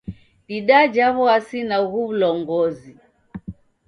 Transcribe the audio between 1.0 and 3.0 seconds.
w'uasi na ughu w'ulongozi.